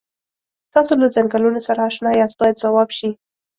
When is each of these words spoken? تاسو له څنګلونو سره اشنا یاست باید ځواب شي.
تاسو 0.73 0.93
له 1.01 1.07
څنګلونو 1.15 1.59
سره 1.67 1.81
اشنا 1.89 2.11
یاست 2.13 2.35
باید 2.39 2.61
ځواب 2.63 2.89
شي. 2.97 3.09